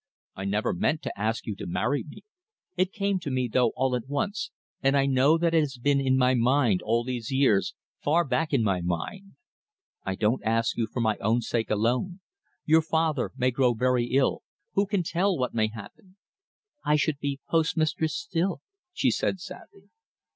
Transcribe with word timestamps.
I 0.33 0.45
never 0.45 0.73
meant 0.73 1.03
to 1.03 1.15
ask 1.15 1.45
you 1.45 1.55
to 1.57 1.67
marry 1.67 2.03
me. 2.03 2.23
It 2.75 2.91
came 2.91 3.19
to 3.19 3.29
me, 3.29 3.47
though, 3.47 3.71
all 3.75 3.95
at 3.95 4.07
once, 4.09 4.49
and 4.81 4.97
I 4.97 5.05
know 5.05 5.37
that 5.37 5.53
it 5.53 5.59
has 5.59 5.77
been 5.77 6.01
in 6.01 6.17
my 6.17 6.33
mind 6.33 6.81
all 6.81 7.03
these 7.03 7.29
years 7.31 7.75
far 8.03 8.25
back 8.25 8.51
in 8.51 8.63
my 8.63 8.81
mind. 8.81 9.33
I 10.03 10.15
don't 10.15 10.43
ask 10.43 10.75
you 10.75 10.87
for 10.87 11.01
my 11.01 11.17
own 11.17 11.41
sake 11.41 11.69
alone. 11.69 12.19
Your 12.65 12.81
father 12.81 13.29
may 13.37 13.51
grow 13.51 13.75
very 13.75 14.05
ill 14.07 14.41
who 14.73 14.87
can 14.87 15.03
tell 15.03 15.37
what 15.37 15.53
may 15.53 15.67
happen!" 15.67 16.17
"I 16.83 16.95
should 16.95 17.19
be 17.19 17.39
postmistress 17.47 18.15
still," 18.17 18.61
she 18.93 19.11
said 19.11 19.39
sadly. 19.39 19.89